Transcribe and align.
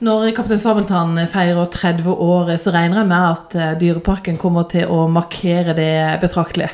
Når 0.00 0.30
Kaptein 0.32 0.56
Sabeltann 0.56 1.18
feirer 1.28 1.66
30 1.68 2.06
år, 2.08 2.54
så 2.56 2.72
regner 2.72 3.02
jeg 3.02 3.08
med 3.10 3.24
at 3.34 3.56
eh, 3.56 3.72
Dyreparken 3.82 4.38
kommer 4.40 4.64
til 4.70 4.88
å 4.88 5.02
markere 5.12 5.74
det 5.76 5.92
betraktelig? 6.22 6.70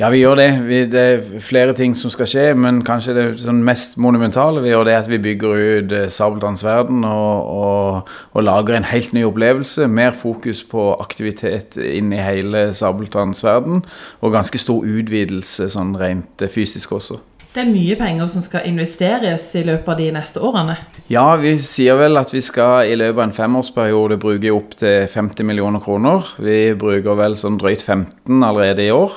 Ja, 0.00 0.08
vi 0.10 0.22
gjør 0.22 0.40
det. 0.40 0.46
Det 0.90 1.02
er 1.02 1.42
flere 1.44 1.74
ting 1.76 1.92
som 1.94 2.08
skal 2.10 2.26
skje, 2.26 2.46
men 2.56 2.80
kanskje 2.82 3.12
det 3.18 3.26
sånn 3.42 3.60
mest 3.66 3.98
monumentale 4.00 4.64
vi 4.64 4.72
gjør 4.72 4.88
det 4.88 4.96
at 4.96 5.10
vi 5.12 5.20
bygger 5.26 5.60
ut 5.60 5.92
eh, 5.92 6.08
Sabeltanns 6.08 6.64
verden 6.64 7.04
og, 7.04 7.52
og, 7.52 8.16
og, 8.32 8.40
lager 8.48 8.78
en 8.78 8.88
helt 8.88 9.12
ny 9.12 9.26
opplevelse. 9.28 9.84
Mer 9.84 10.16
fokus 10.16 10.64
på 10.64 10.88
aktivitet 10.96 11.76
inn 11.76 12.16
i 12.16 12.24
hele 12.24 12.70
Sabeltanns 12.72 13.44
verden, 13.44 13.84
og 14.24 14.32
ganske 14.40 14.64
stor 14.64 14.88
utvidelse 14.88 15.68
sånn 15.76 15.92
rent 16.00 16.48
fysisk 16.48 16.96
også. 16.96 17.20
Det 17.54 17.62
er 17.62 17.68
mye 17.70 17.94
penger 17.94 18.26
som 18.32 18.42
skal 18.42 18.64
investeres 18.66 19.44
i 19.54 19.60
løpet 19.62 19.92
av 19.92 20.00
de 20.00 20.08
neste 20.16 20.40
årene? 20.42 20.74
Ja, 21.06 21.36
vi 21.38 21.52
sier 21.62 21.94
vel 22.00 22.18
at 22.18 22.32
vi 22.34 22.40
skal 22.42 22.88
i 22.90 22.96
løpet 22.98 23.14
av 23.14 23.28
en 23.28 23.34
femårsperiode 23.36 24.16
bruke 24.18 24.50
opptil 24.50 25.04
50 25.06 25.46
millioner 25.46 25.82
kroner. 25.84 26.32
Vi 26.42 26.72
bruker 26.74 27.14
vel 27.20 27.36
sånn 27.38 27.60
drøyt 27.60 27.84
15 27.84 28.42
allerede 28.42 28.82
i 28.82 28.90
år. 28.90 29.14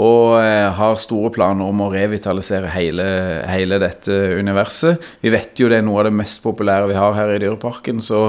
Og 0.00 0.38
eh, 0.40 0.70
har 0.78 0.96
store 1.00 1.28
planer 1.32 1.68
om 1.68 1.82
å 1.84 1.90
revitalisere 1.92 2.70
hele, 2.72 3.04
hele, 3.48 3.76
dette 3.80 4.16
universet. 4.40 5.04
Vi 5.20 5.32
vet 5.32 5.60
jo 5.60 5.68
det 5.68 5.82
er 5.82 5.84
noe 5.84 6.00
av 6.00 6.08
det 6.08 6.14
mest 6.16 6.40
populære 6.44 6.88
vi 6.88 6.96
har 6.96 7.12
her 7.16 7.34
i 7.34 7.42
Dyreparken, 7.44 8.00
så 8.04 8.22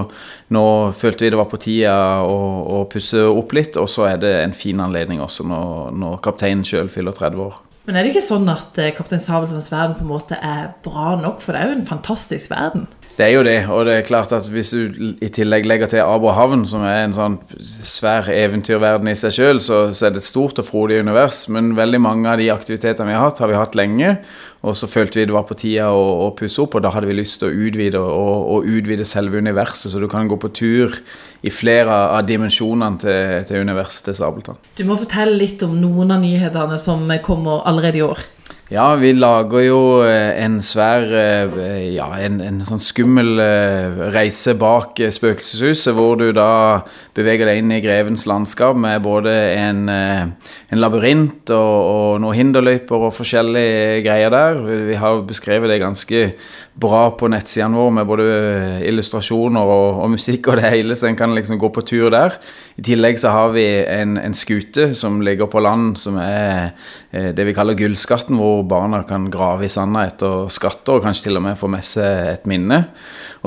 nå 0.56 0.66
følte 0.96 1.24
vi 1.24 1.32
det 1.32 1.40
var 1.40 1.48
på 1.52 1.60
tide 1.64 1.96
å, 2.28 2.36
å 2.82 2.84
pusse 2.92 3.24
opp 3.32 3.56
litt. 3.56 3.80
Og 3.80 3.88
så 3.92 4.10
er 4.12 4.20
det 4.24 4.36
en 4.42 4.56
fin 4.56 4.84
anledning 4.84 5.24
også 5.24 5.48
når, 5.48 5.96
når 6.04 6.20
kapteinen 6.28 6.68
sjøl 6.68 6.92
fyller 6.92 7.16
30 7.16 7.48
år. 7.48 7.64
Men 7.88 7.96
er 7.96 8.04
det 8.04 8.12
ikke 8.12 8.26
sånn 8.26 8.50
at 8.52 8.76
eh, 8.84 8.92
Kaptein 8.92 9.22
Sabeltanns 9.24 9.70
verden 9.72 9.96
på 9.96 10.04
en 10.04 10.10
måte 10.12 10.36
er 10.44 10.74
bra 10.84 11.14
nok? 11.16 11.40
For 11.40 11.56
det 11.56 11.62
er 11.62 11.70
jo 11.70 11.78
en 11.78 11.88
fantastisk 11.88 12.50
verden. 12.52 12.84
Det 13.18 13.26
er 13.26 13.32
jo 13.34 13.46
det, 13.48 13.56
og 13.74 13.88
det 13.88 13.94
er 13.96 14.04
klart 14.06 14.34
at 14.36 14.46
hvis 14.54 14.70
du 14.76 14.98
i 15.26 15.30
tillegg 15.34 15.66
legger 15.66 15.90
til 15.90 16.04
Abrahavn, 16.04 16.68
som 16.70 16.84
er 16.86 17.00
en 17.02 17.16
sånn 17.16 17.38
svær 17.58 18.28
eventyrverden 18.30 19.10
i 19.10 19.16
seg 19.18 19.34
sjøl, 19.34 19.62
så, 19.64 19.80
så, 19.90 20.06
er 20.06 20.14
det 20.14 20.22
et 20.22 20.28
stort 20.28 20.60
og 20.62 20.68
frodig 20.68 21.00
univers. 21.02 21.48
Men 21.50 21.72
veldig 21.80 22.02
mange 22.04 22.30
av 22.30 22.38
de 22.38 22.52
aktivitetene 22.54 23.10
vi 23.10 23.16
har 23.18 23.26
hatt, 23.26 23.42
har 23.42 23.50
vi 23.50 23.58
hatt 23.58 23.80
lenge. 23.80 24.12
Og 24.68 24.78
så 24.78 24.90
følte 24.90 25.22
vi 25.22 25.26
det 25.30 25.34
var 25.34 25.48
på 25.50 25.58
tide 25.58 25.88
å, 25.90 26.04
å 26.28 26.30
pusse 26.38 26.62
opp, 26.62 26.78
og 26.78 26.84
da 26.86 26.92
hadde 26.94 27.10
vi 27.10 27.18
lyst 27.18 27.40
til 27.42 27.50
å 27.50 27.66
utvide 27.66 28.04
og, 28.04 28.36
og 28.54 28.70
utvide 28.70 29.08
selve 29.08 29.42
universet. 29.42 29.90
Så 29.94 30.04
du 30.04 30.06
kan 30.12 30.30
gå 30.30 30.38
på 30.38 30.54
tur 30.54 31.00
i 31.46 31.54
flere 31.54 31.94
av 32.18 32.26
dimensjonene 32.28 33.02
til, 33.02 33.44
til 33.50 33.66
universet 33.66 34.10
til 34.10 34.18
Sabeltann. 34.18 34.62
Du 34.78 34.84
må 34.90 34.98
fortelle 35.00 35.38
litt 35.38 35.62
om 35.66 35.74
noen 35.78 36.14
av 36.14 36.22
nyhetene 36.22 36.78
som 36.82 37.06
kommer 37.26 37.66
allerede 37.66 37.77
i 37.86 38.02
år. 38.02 38.26
Ja, 38.68 38.90
vi 39.00 39.14
lager 39.16 39.62
jo 39.64 39.78
eh, 40.04 40.44
en 40.44 40.58
svær 40.60 41.06
eh, 41.16 41.86
Ja, 41.94 42.10
en, 42.20 42.42
en 42.44 42.58
sånn 42.68 42.82
skummel 42.84 43.40
eh, 43.40 44.02
reise 44.12 44.58
bak 44.60 45.00
spøkelseshuset, 45.00 45.94
hvor 45.96 46.18
du 46.20 46.34
da 46.36 46.84
beveger 47.16 47.48
deg 47.48 47.62
inn 47.62 47.72
i 47.72 47.80
grevens 47.80 48.28
landskap 48.28 48.76
med 48.76 49.00
både 49.06 49.32
en, 49.56 49.88
en 49.88 50.82
labyrint 50.84 51.48
og, 51.56 51.78
og 51.88 52.20
noen 52.22 52.38
hinderløyper 52.42 53.08
og 53.08 53.16
forskjellige 53.16 54.04
greier 54.06 54.36
der. 54.36 54.60
Vi 54.92 55.00
har 55.00 55.24
beskrevet 55.26 55.72
det 55.72 55.80
ganske 55.82 56.28
bra 56.78 57.08
på 57.18 57.30
nettsidene 57.32 57.80
våre 57.80 57.96
med 57.96 58.10
både 58.10 58.28
illustrasjoner 58.86 59.64
og, 59.64 60.04
og, 60.04 60.12
musikk 60.14 60.52
og 60.52 60.60
det 60.60 60.70
hele, 60.76 60.98
så 60.98 61.10
en 61.10 61.18
kan 61.18 61.34
liksom 61.34 61.58
gå 61.62 61.72
på 61.74 61.86
tur 61.88 62.12
der. 62.14 62.38
I 62.78 62.86
tillegg 62.86 63.18
så 63.18 63.34
har 63.34 63.56
vi 63.56 63.66
en, 63.82 64.20
en 64.22 64.38
skute 64.38 64.92
som 64.98 65.24
ligger 65.26 65.50
på 65.50 65.64
land, 65.64 65.96
som 65.98 66.20
er 66.22 66.76
det 67.12 67.46
vi 67.48 67.54
kaller 67.56 67.78
Gullskatten, 67.80 68.36
hvor 68.36 68.66
barna 68.68 69.00
kan 69.08 69.30
grave 69.32 69.64
i 69.64 69.72
sanda 69.72 70.04
etter 70.10 70.50
skatter, 70.52 70.98
og 70.98 71.06
kanskje 71.06 71.30
til 71.30 71.40
og 71.40 71.46
med 71.46 71.60
få 71.60 71.70
med 71.72 71.86
seg 71.88 72.34
et 72.34 72.50
minne. 72.52 72.82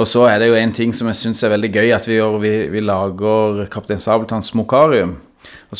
Og 0.00 0.08
så 0.08 0.24
er 0.30 0.40
det 0.40 0.48
jo 0.48 0.56
en 0.56 0.72
ting 0.72 0.94
som 0.96 1.10
jeg 1.10 1.18
syns 1.18 1.44
er 1.44 1.52
veldig 1.52 1.72
gøy 1.74 1.92
at 1.92 2.08
vi 2.08 2.16
gjør. 2.16 2.38
Vi, 2.40 2.54
vi 2.72 2.84
lager 2.84 3.66
Kaptein 3.72 4.00
Sabeltanns 4.00 4.48
smokarium. 4.54 5.18
Og 5.70 5.78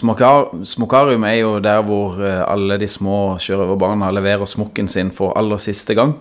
Smokarium 0.71 1.25
er 1.27 1.37
jo 1.41 1.57
der 1.63 1.81
hvor 1.83 2.21
eh, 2.23 2.43
alle 2.47 2.77
de 2.79 2.87
små 2.89 3.37
sjørøverbarna 3.43 4.11
leverer 4.15 4.47
smokken 4.47 4.89
sin 4.89 5.11
for 5.15 5.35
aller 5.39 5.59
siste 5.63 5.97
gang. 5.99 6.15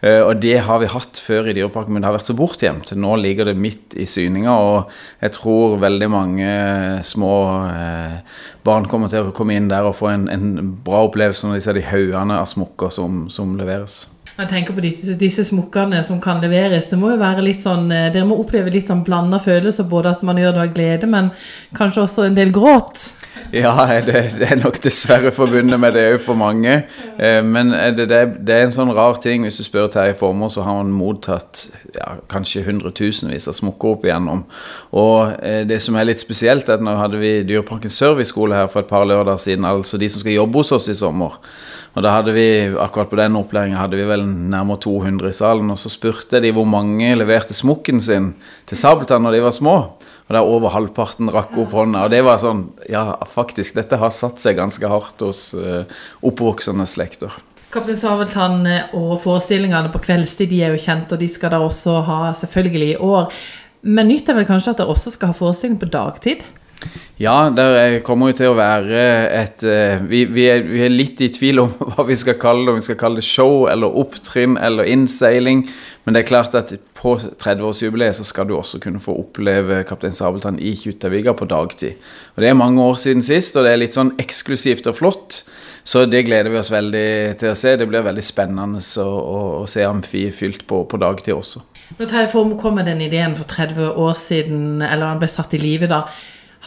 Eh, 0.00 0.20
og 0.22 0.38
det 0.42 0.60
har 0.68 0.78
vi 0.78 0.90
hatt 0.92 1.18
før 1.18 1.50
i 1.50 1.54
Dyreparken, 1.56 1.94
men 1.94 2.04
det 2.04 2.08
har 2.08 2.14
vært 2.14 2.30
så 2.30 2.36
bortgjemt. 2.38 2.92
Nå 2.94 3.16
ligger 3.18 3.50
det 3.50 3.56
midt 3.58 3.96
i 3.98 4.06
syninga, 4.06 4.54
og 4.54 4.92
jeg 5.24 5.34
tror 5.34 5.80
veldig 5.82 6.10
mange 6.14 6.52
små 7.06 7.32
eh, 7.66 8.20
barn 8.68 8.86
kommer 8.90 9.10
til 9.10 9.28
å 9.28 9.34
komme 9.34 9.58
inn 9.58 9.70
der 9.72 9.88
og 9.88 9.98
få 9.98 10.12
en, 10.12 10.28
en 10.30 10.76
bra 10.86 11.02
opplevelse 11.08 11.48
når 11.48 11.58
de 11.58 11.66
ser 11.66 11.80
de 11.80 11.88
haugene 11.90 12.38
av 12.38 12.46
smokker 12.50 12.94
som, 12.94 13.26
som 13.32 13.58
leveres. 13.58 14.04
Jeg 14.38 14.52
tenker 14.52 14.76
på 14.76 14.82
disse, 14.84 15.16
disse 15.18 15.42
smokkene 15.48 15.98
som 16.06 16.20
kan 16.22 16.38
leveres. 16.38 16.86
Det 16.86 16.98
må 16.98 17.10
jo 17.10 17.18
være 17.18 17.42
litt 17.42 17.58
sånn, 17.64 17.88
eh, 17.90 18.12
Dere 18.14 18.26
må 18.28 18.36
oppleve 18.38 18.70
litt 18.70 18.86
sånn 18.86 19.02
blanda 19.02 19.40
følelser, 19.42 19.88
både 19.90 20.12
at 20.14 20.22
man 20.22 20.38
gjør 20.38 20.52
det 20.54 20.62
av 20.62 20.74
glede, 20.76 21.08
men 21.10 21.32
kanskje 21.74 22.04
også 22.04 22.26
en 22.28 22.36
del 22.36 22.52
gråt? 22.54 23.08
Ja, 23.52 23.72
det, 24.04 24.20
det 24.38 24.48
er 24.52 24.58
nok 24.60 24.76
dessverre 24.84 25.30
forbundet 25.32 25.80
med 25.80 25.94
det 25.96 26.04
òg 26.12 26.18
for 26.24 26.38
mange. 26.38 26.82
Eh, 27.16 27.40
men 27.44 27.72
det, 27.96 28.08
det, 28.10 28.20
det, 28.44 28.54
er 28.54 28.66
en 28.66 28.74
sånn 28.74 28.92
rar 28.96 29.20
ting. 29.24 29.46
Hvis 29.46 29.60
du 29.60 29.64
spør 29.64 29.88
Terje 29.92 30.16
Formoe, 30.18 30.52
så 30.52 30.66
har 30.66 30.82
han 30.82 30.92
mottatt 30.92 31.66
ja, 31.96 32.18
kanskje 32.30 32.66
hundretusenvis 32.66 33.48
av 33.48 33.56
smokker 33.56 33.96
opp 33.96 34.04
igjennom. 34.08 34.44
Og 34.92 35.38
eh, 35.40 35.62
det 35.68 35.80
som 35.84 35.96
er 35.96 36.10
litt 36.10 36.20
spesielt, 36.20 36.68
er 36.68 36.76
at 36.76 36.84
nå 36.84 36.98
hadde 37.00 37.22
vi 37.22 37.38
Dyreparkens 37.48 37.96
serviceskole 38.00 38.58
her 38.58 38.68
for 38.72 38.84
et 38.84 38.90
par 38.90 39.08
lørdager 39.08 39.40
siden. 39.48 39.68
Altså 39.68 40.00
de 40.00 40.10
som 40.12 40.22
skal 40.24 40.36
jobbe 40.36 40.62
hos 40.62 40.74
oss 40.76 40.90
i 40.92 40.98
sommer. 40.98 41.40
Og 41.96 42.04
da 42.04 42.12
hadde 42.14 42.34
vi, 42.36 42.46
akkurat 42.78 43.10
på 43.10 43.18
den 43.18 43.36
opplæringen 43.38 43.78
hadde 43.80 43.98
vi 43.98 44.06
vel 44.06 44.22
nærmere 44.28 44.78
200 44.84 45.32
i 45.32 45.34
salen. 45.34 45.72
Og 45.72 45.80
så 45.80 45.90
spurte 45.90 46.42
de 46.44 46.52
hvor 46.54 46.68
mange 46.68 47.14
leverte 47.18 47.56
smokken 47.56 48.02
sin 48.04 48.32
til 48.68 48.78
Sabeltann 48.78 49.24
når 49.24 49.38
de 49.38 49.42
var 49.48 49.56
små. 49.56 49.76
Og 50.28 50.36
der 50.36 50.44
over 50.44 50.74
halvparten 50.74 51.30
rakk 51.32 51.56
opp 51.58 51.72
hånda. 51.74 52.04
Og 52.04 52.12
det 52.12 52.20
var 52.26 52.40
sånn 52.42 52.68
Ja, 52.90 53.16
faktisk, 53.32 53.76
dette 53.78 53.98
har 54.00 54.12
satt 54.14 54.40
seg 54.42 54.58
ganske 54.58 54.90
hardt 54.90 55.22
hos 55.24 55.50
uh, 55.58 55.84
oppvoksende 56.24 56.86
slekter. 56.88 57.34
Kaptein 57.68 57.98
Sabeltann 58.00 58.62
og 58.96 59.18
forestillingene 59.20 59.92
på 59.92 60.00
kveldstid 60.06 60.48
de 60.48 60.62
er 60.64 60.72
jo 60.72 60.80
kjent, 60.80 61.10
og 61.12 61.20
de 61.20 61.28
skal 61.28 61.52
da 61.52 61.60
også 61.60 61.98
ha 62.06 62.20
selvfølgelig 62.40 62.94
i 62.94 63.00
år. 63.04 63.34
Men 63.84 64.08
nytt 64.08 64.30
er 64.30 64.38
vel 64.38 64.48
kanskje 64.48 64.72
at 64.72 64.80
dere 64.80 64.94
også 64.94 65.12
skal 65.14 65.34
ha 65.34 65.36
forestilling 65.36 65.76
på 65.80 65.90
dagtid? 65.92 66.46
Ja, 67.18 67.50
det 67.50 68.04
kommer 68.06 68.30
jo 68.30 68.36
til 68.38 68.52
å 68.52 68.58
være 68.58 68.98
et 69.34 69.64
eh, 69.66 69.98
vi, 70.06 70.20
vi, 70.30 70.44
er, 70.46 70.60
vi, 70.62 70.84
er, 70.86 70.92
litt 70.92 71.18
i 71.24 71.30
tvil 71.34 71.64
om 71.64 71.72
hva 71.90 72.04
vi 72.06 72.14
skal 72.18 72.36
kalle 72.38 72.62
det. 72.62 72.74
Om 72.76 72.78
vi 72.78 72.86
skal 72.86 72.98
kalle 73.00 73.18
det 73.18 73.26
show 73.26 73.64
eller 73.70 73.96
opptrinn 73.98 74.54
eller 74.54 74.86
innseiling. 74.86 75.64
Men 76.06 76.14
det 76.14 76.22
er 76.22 76.28
klart 76.30 76.54
at 76.54 76.70
på 76.98 77.16
30-årsjubileet 77.18 78.20
så 78.20 78.26
skal 78.26 78.46
du 78.46 78.54
også 78.54 78.78
kunne 78.82 79.02
få 79.02 79.16
oppleve 79.18 79.82
Kaptein 79.88 80.14
Sabeltann 80.14 80.60
i 80.62 80.76
Kjuttaviga 80.78 81.34
på 81.34 81.48
dagtid. 81.50 81.98
Og 82.36 82.44
Det 82.44 82.52
er 82.52 82.60
mange 82.62 82.86
år 82.86 82.94
siden 83.02 83.26
sist, 83.26 83.58
og 83.58 83.66
det 83.66 83.74
er 83.74 83.82
litt 83.82 83.98
sånn 83.98 84.14
eksklusivt 84.22 84.86
og 84.86 85.00
flott. 85.00 85.42
Så 85.88 86.04
det 86.06 86.22
gleder 86.28 86.52
vi 86.52 86.60
oss 86.60 86.70
veldig 86.70 87.10
til 87.40 87.50
å 87.50 87.58
se. 87.58 87.74
Det 87.80 87.86
blir 87.90 88.06
veldig 88.06 88.24
spennende 88.24 88.78
å, 89.02 89.10
å, 89.10 89.44
å 89.64 89.66
se 89.66 89.82
Amfi 89.88 90.28
fylt 90.36 90.68
på, 90.70 90.84
på 90.86 91.02
dagtid 91.02 91.34
også. 91.34 91.66
Når 91.98 92.10
Terje 92.10 92.30
Form 92.30 92.54
kom 92.60 92.76
med 92.78 92.86
den 92.86 93.00
ideen 93.02 93.34
for 93.34 93.48
30 93.48 93.94
år 93.96 94.18
siden, 94.20 94.82
eller 94.84 95.08
han 95.08 95.22
ble 95.22 95.30
satt 95.32 95.54
i 95.56 95.62
live 95.62 95.88
da, 95.90 96.04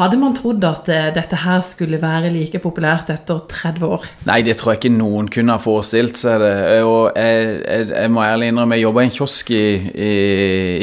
hadde 0.01 0.19
man 0.21 0.35
trodd 0.37 0.65
at 0.67 0.89
eh, 0.91 1.09
dette 1.15 1.39
her 1.43 1.63
skulle 1.65 1.99
være 2.01 2.31
like 2.33 2.61
populært 2.63 3.11
etter 3.13 3.41
30 3.51 3.87
år? 3.87 4.07
Nei, 4.29 4.41
det 4.45 4.57
tror 4.59 4.73
jeg 4.73 4.81
ikke 4.81 4.93
noen 4.95 5.29
kunne 5.31 5.55
ha 5.55 5.61
forestilt 5.61 6.19
seg 6.19 6.41
det. 6.43 6.53
Og 6.87 7.15
jeg, 7.15 7.57
jeg, 7.61 7.89
jeg 7.93 8.13
må 8.13 8.25
ærlig 8.25 8.51
innrømme, 8.51 8.77
jeg 8.79 8.87
jobba 8.87 9.03
i 9.03 9.09
en 9.09 9.15
kiosk 9.17 9.51
i, 9.55 9.65
i, 9.91 10.13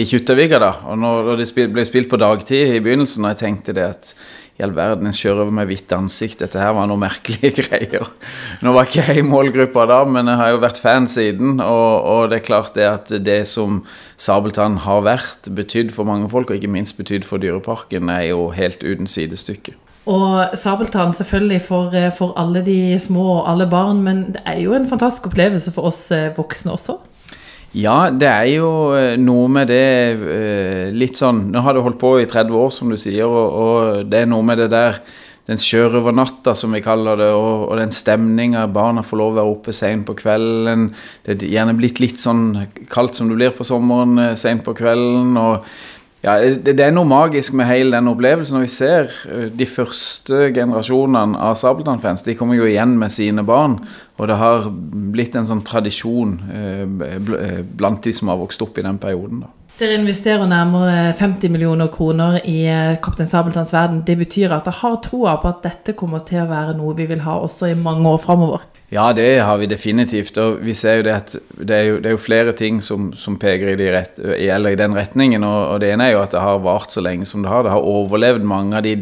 i 0.03 0.09
Kjuttaviga 0.09 0.63
da. 0.63 0.73
Og 0.93 1.01
når 1.03 1.33
det 1.43 1.69
ble 1.75 1.87
spilt 1.89 2.11
på 2.13 2.21
dagtid 2.21 2.77
i 2.77 2.83
begynnelsen, 2.85 3.27
og 3.27 3.35
jeg 3.35 3.43
tenkte 3.45 3.77
det 3.77 3.89
at 3.93 4.15
i 4.59 4.65
all 4.67 4.75
verden, 4.75 5.07
en 5.07 5.15
kjører 5.15 5.45
over 5.45 5.55
med 5.55 5.69
hvitt 5.71 5.93
ansikt. 5.95 6.41
Dette 6.43 6.59
her 6.59 6.73
var 6.75 6.89
noen 6.91 7.05
merkelige 7.05 7.53
greier. 7.63 8.09
Nå 8.65 8.73
var 8.75 8.89
ikke 8.89 9.05
jeg 9.07 9.23
i 9.23 9.27
målgruppa 9.27 9.85
da, 9.87 10.01
men 10.09 10.27
jeg 10.27 10.41
har 10.41 10.55
jo 10.55 10.63
vært 10.65 10.81
fan 10.83 11.07
siden. 11.11 11.61
Og, 11.63 11.93
og, 12.03 12.23
det 12.33 12.41
er 12.41 12.47
klart 12.49 12.75
det 12.75 12.89
at 12.89 13.13
det 13.23 13.41
som 13.51 13.85
Sabeltann 14.19 14.81
har 14.83 15.05
vært, 15.07 15.51
betydd 15.55 15.95
for 15.95 16.09
mange 16.09 16.31
folk, 16.33 16.51
og 16.51 16.59
ikke 16.59 16.73
minst 16.75 16.99
betydd 16.99 17.27
for 17.29 17.39
Dyreparken, 17.43 18.11
er 18.11 18.33
jo 18.33 18.49
helt 18.57 18.83
uten 18.83 19.07
sidestykke. 19.07 19.77
Og 20.09 20.57
Sabeltann 20.59 21.13
selvfølgelig 21.15 21.61
for, 21.69 21.95
for 22.17 22.35
alle 22.41 22.65
de 22.65 22.97
små 23.03 23.27
og 23.39 23.51
alle 23.53 23.69
barn, 23.71 24.03
men 24.03 24.25
det 24.35 24.43
er 24.49 24.59
jo 24.65 24.75
en 24.75 24.89
fantastisk 24.91 25.29
opplevelse 25.31 25.75
for 25.77 25.93
oss 25.93 26.09
eh, 26.17 26.33
voksne 26.35 26.73
også. 26.75 26.97
Ja, 27.79 28.09
det 28.11 28.27
er 28.27 28.49
jo 28.57 28.69
eh, 28.97 29.15
noe 29.21 29.47
med 29.53 29.71
det 29.71 29.87
eh, 30.19 30.89
litt 30.91 31.19
sånn 31.19 31.45
Nå 31.53 31.63
har 31.63 31.77
du 31.77 31.83
holdt 31.85 32.01
på 32.01 32.17
i 32.19 32.27
30 32.27 32.59
år, 32.59 32.71
som 32.75 32.91
du 32.91 32.99
sier, 32.99 33.29
og, 33.29 33.55
og 33.55 34.11
det 34.11 34.25
er 34.25 34.31
noe 34.31 34.47
med 34.47 34.63
det 34.65 34.71
der 34.75 34.99
den 35.49 35.61
sjørøvernatta, 35.61 36.53
som 36.59 36.75
vi 36.77 36.83
kaller 36.85 37.17
det, 37.17 37.29
og, 37.33 37.71
og 37.71 37.79
den 37.81 37.93
stemninga. 37.95 38.67
Barna 38.69 39.01
får 39.07 39.21
lov 39.21 39.31
å 39.31 39.37
være 39.39 39.53
oppe 39.55 39.73
seint 39.73 40.05
på 40.05 40.17
kvelden. 40.19 40.91
Det 41.25 41.39
er 41.39 41.55
gjerne 41.55 41.77
blitt 41.79 42.03
litt 42.05 42.21
sånn 42.21 42.51
kaldt 42.93 43.17
som 43.17 43.31
det 43.31 43.39
blir 43.39 43.55
på 43.57 43.65
sommeren 43.65 44.19
eh, 44.27 44.35
seint 44.37 44.61
på 44.67 44.77
kvelden. 44.77 45.39
og 45.41 45.65
ja, 46.25 46.35
det, 46.43 46.73
det, 46.75 46.83
er 46.83 46.95
noe 46.95 47.07
magisk 47.07 47.55
med 47.55 47.69
hele 47.69 47.95
den 47.95 48.11
opplevelsen. 48.11 48.59
Når 48.59 48.65
vi 48.65 48.73
ser 48.73 49.13
eh, 49.31 49.45
de 49.55 49.67
første 49.71 50.49
generasjonene 50.57 51.39
av 51.39 51.55
Sabeltann-fans, 51.61 52.25
de 52.27 52.35
kommer 52.39 52.59
jo 52.59 52.67
igjen 52.67 52.97
med 52.99 53.15
sine 53.15 53.45
barn. 53.47 53.79
Og 54.19 54.27
det 54.31 54.39
har 54.41 54.67
blitt 55.15 55.39
en 55.39 55.47
sånn 55.47 55.63
tradisjon 55.67 56.35
eh, 56.51 56.83
eh, 56.83 57.63
blant 57.63 58.03
de 58.03 58.15
som 58.15 58.33
har 58.33 58.41
vokst 58.43 58.65
opp 58.67 58.81
i 58.81 58.87
den 58.87 58.99
perioden. 58.99 59.45
da. 59.47 59.55
Dere 59.79 59.95
investerer 59.95 60.43
nærmere 60.51 61.13
50 61.15 61.53
millioner 61.55 61.87
kroner 61.95 62.41
i 62.43 62.65
eh, 62.67 62.97
Kaptein 62.99 63.29
Sabeltanns 63.31 63.71
verden. 63.71 64.01
Det 64.03 64.17
betyr 64.19 64.51
at 64.51 64.67
dere 64.67 64.75
har 64.81 64.97
troa 65.05 65.37
på 65.39 65.53
at 65.53 65.61
dette 65.63 65.95
kommer 65.95 66.25
til 66.27 66.41
å 66.43 66.49
være 66.51 66.75
noe 66.75 66.97
vi 66.99 67.07
vil 67.07 67.23
ha 67.23 67.37
også 67.45 67.71
i 67.71 67.77
mange 67.79 68.03
år 68.11 68.19
framover? 68.25 68.65
Ja, 68.91 69.13
det 69.13 69.45
har 69.45 69.61
vi 69.61 69.69
definitivt. 69.71 70.39
Og 70.43 70.59
vi 70.67 70.75
ser 70.75 70.99
jo 70.99 71.05
det 71.07 71.15
at 71.15 71.37
det 71.55 71.77
er 71.77 71.87
jo, 71.93 72.01
det 72.03 72.11
er 72.11 72.17
jo 72.17 72.25
flere 72.25 72.55
ting 72.59 72.81
som, 72.83 73.13
som 73.15 73.37
peker 73.39 73.71
i, 73.71 73.77
de 73.79 73.91
rett, 73.95 74.19
i 74.19 74.49
den 74.81 74.97
retningen. 74.97 75.47
Og, 75.47 75.59
og, 75.75 75.81
det 75.85 75.93
ene 75.93 76.09
er 76.09 76.17
jo 76.17 76.23
at 76.25 76.35
det 76.35 76.43
har 76.43 76.63
vart 76.65 76.91
så 76.91 77.05
lenge 77.05 77.29
som 77.29 77.45
det 77.45 77.53
har. 77.53 77.63
Det 77.63 77.77
har 77.77 77.87
overlevd 77.87 78.49
mange 78.49 78.81
av 78.81 78.83
de 78.89 78.97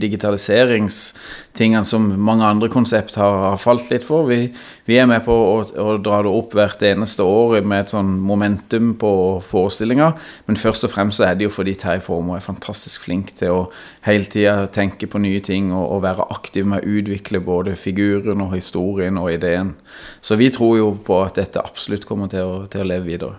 digitaliseringstingene 1.56 1.84
som 1.84 2.06
mange 2.20 2.44
andre 2.44 2.68
konsept 2.68 3.16
har, 3.16 3.50
har 3.50 3.58
falt 3.58 3.90
litt 3.90 4.04
for. 4.04 4.26
Vi, 4.28 4.52
vi, 4.86 4.96
er 4.98 5.06
med 5.06 5.24
på 5.24 5.32
å, 5.32 5.62
å, 5.62 5.96
dra 5.98 6.22
det 6.22 6.30
opp 6.30 6.54
hvert 6.54 6.82
eneste 6.82 7.22
år 7.22 7.62
med 7.64 7.84
et 7.84 7.92
sånn 7.92 8.18
momentum 8.20 8.94
på 8.98 9.40
forestillinger. 9.46 10.14
Men 10.46 10.56
først 10.56 10.84
og 10.84 10.92
fremst 10.92 11.18
så 11.18 11.28
er 11.28 11.36
det 11.36 11.46
jo 11.46 11.54
fordi 11.54 11.74
Terje 11.74 12.04
Formoe 12.04 12.38
er 12.38 12.44
fantastisk 12.44 13.06
flink 13.06 13.34
til 13.36 13.54
å 13.54 13.62
hele 14.06 14.24
tida 14.24 14.66
tenke 14.68 15.06
på 15.06 15.20
nye 15.22 15.40
ting 15.40 15.72
og, 15.72 15.86
og 15.96 16.04
være 16.04 16.28
aktiv 16.30 16.66
med 16.66 16.82
å 16.84 16.98
utvikle 17.00 17.40
både 17.40 17.76
figuren 17.76 18.44
og 18.44 18.54
historien 18.56 19.18
og 19.20 19.32
ideen. 19.32 19.74
Så 20.20 20.38
vi 20.40 20.50
tror 20.52 20.76
jo 20.78 20.92
på 21.06 21.22
at 21.24 21.40
dette 21.40 21.62
absolutt 21.62 22.06
kommer 22.08 22.30
til 22.32 22.44
å, 22.46 22.64
til 22.70 22.84
å 22.84 22.90
leve 22.92 23.08
videre. 23.08 23.36